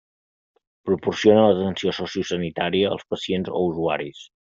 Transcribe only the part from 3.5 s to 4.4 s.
o usuaris.